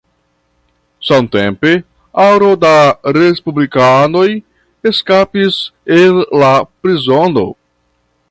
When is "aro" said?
2.29-2.47